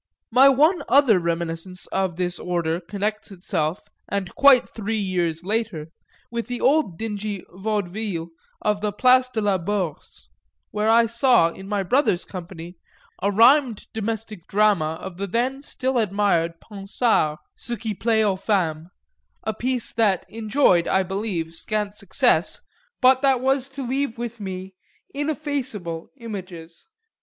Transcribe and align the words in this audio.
My 0.31 0.49
one 0.49 0.81
other 0.89 1.19
reminiscence 1.19 1.85
of 1.91 2.15
this 2.15 2.39
order 2.39 2.79
connects 2.79 3.29
itself, 3.29 3.83
and 4.09 4.33
quite 4.33 4.67
three 4.67 4.97
years 4.97 5.43
later, 5.43 5.89
with 6.31 6.47
the 6.47 6.59
old 6.59 6.97
dingy 6.97 7.45
Vaudeville 7.51 8.29
of 8.63 8.81
the 8.81 8.91
Place 8.91 9.29
de 9.29 9.41
la 9.41 9.59
Bourse, 9.59 10.27
where 10.71 10.89
I 10.89 11.05
saw 11.05 11.49
in 11.49 11.69
my 11.69 11.83
brother's 11.83 12.25
company 12.25 12.77
a 13.21 13.29
rhymed 13.31 13.85
domestic 13.93 14.47
drama 14.47 14.97
of 14.99 15.17
the 15.17 15.27
then 15.27 15.61
still 15.61 15.99
admired 15.99 16.59
Ponsard, 16.59 17.37
Ce 17.55 17.75
qui 17.79 17.93
Plaît 17.93 18.23
aux 18.27 18.37
Femmes; 18.41 18.89
a 19.43 19.53
piece 19.53 19.91
that 19.91 20.25
enjoyed, 20.29 20.87
I 20.87 21.03
believe, 21.03 21.53
scant 21.53 21.93
success, 21.93 22.63
but 23.01 23.21
that 23.21 23.39
was 23.39 23.69
to 23.69 23.83
leave 23.83 24.17
with 24.17 24.39
me 24.39 24.73
ineffaceable 25.13 26.09
images. 26.17 26.87